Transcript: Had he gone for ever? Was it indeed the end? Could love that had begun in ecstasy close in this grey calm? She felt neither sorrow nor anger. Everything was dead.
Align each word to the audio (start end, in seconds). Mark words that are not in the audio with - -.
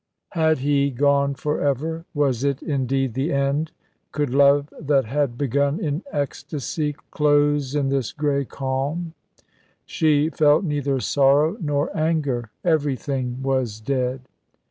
Had 0.31 0.57
he 0.57 0.89
gone 0.89 1.35
for 1.35 1.61
ever? 1.61 2.05
Was 2.15 2.43
it 2.43 2.63
indeed 2.63 3.13
the 3.13 3.31
end? 3.31 3.71
Could 4.11 4.31
love 4.31 4.73
that 4.79 5.05
had 5.05 5.37
begun 5.37 5.79
in 5.79 6.01
ecstasy 6.11 6.95
close 7.11 7.75
in 7.75 7.89
this 7.89 8.11
grey 8.11 8.43
calm? 8.43 9.13
She 9.85 10.29
felt 10.29 10.63
neither 10.63 10.99
sorrow 11.01 11.55
nor 11.61 11.95
anger. 11.95 12.49
Everything 12.65 13.43
was 13.43 13.79
dead. 13.79 14.21